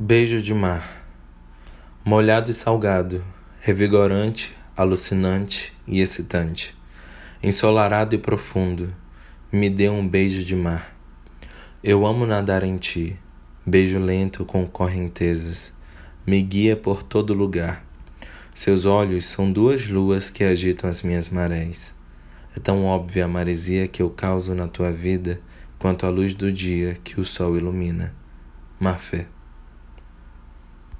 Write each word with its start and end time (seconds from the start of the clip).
Beijo 0.00 0.40
de 0.40 0.54
mar. 0.54 1.04
Molhado 2.04 2.52
e 2.52 2.54
salgado, 2.54 3.24
revigorante, 3.60 4.56
alucinante 4.76 5.76
e 5.88 6.00
excitante. 6.00 6.72
Ensolarado 7.42 8.14
e 8.14 8.18
profundo, 8.18 8.94
me 9.50 9.68
dê 9.68 9.88
um 9.88 10.06
beijo 10.06 10.44
de 10.44 10.54
mar. 10.54 10.96
Eu 11.82 12.06
amo 12.06 12.24
nadar 12.24 12.62
em 12.62 12.76
ti, 12.76 13.18
beijo 13.66 13.98
lento 13.98 14.44
com 14.44 14.64
correntezas. 14.68 15.74
Me 16.24 16.40
guia 16.42 16.76
por 16.76 17.02
todo 17.02 17.34
lugar. 17.34 17.84
Seus 18.54 18.84
olhos 18.84 19.26
são 19.26 19.50
duas 19.50 19.88
luas 19.88 20.30
que 20.30 20.44
agitam 20.44 20.88
as 20.88 21.02
minhas 21.02 21.28
marés. 21.28 21.96
É 22.56 22.60
tão 22.60 22.84
óbvia 22.84 23.24
a 23.24 23.28
maresia 23.28 23.88
que 23.88 24.00
eu 24.00 24.10
causo 24.10 24.54
na 24.54 24.68
tua 24.68 24.92
vida 24.92 25.40
quanto 25.76 26.06
a 26.06 26.08
luz 26.08 26.34
do 26.34 26.52
dia 26.52 26.94
que 27.02 27.18
o 27.20 27.24
sol 27.24 27.56
ilumina. 27.56 28.14
Marfé. 28.78 29.26